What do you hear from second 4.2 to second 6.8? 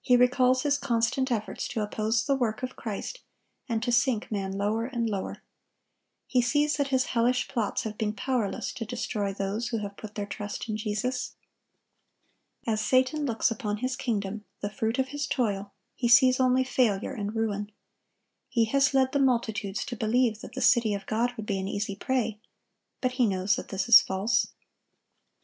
man lower and lower. He sees